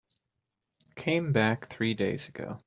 Came 0.95 1.31
back 1.31 1.69
three 1.69 1.93
days 1.93 2.27
ago. 2.27 2.59